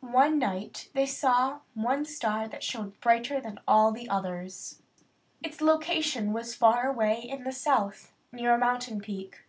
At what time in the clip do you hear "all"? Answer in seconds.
3.68-3.94